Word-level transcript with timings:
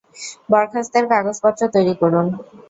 বরখাস্তের 0.49 1.05
কাগজপত্র 1.11 1.61
তৈরি 1.75 1.93
করুন। 2.01 2.25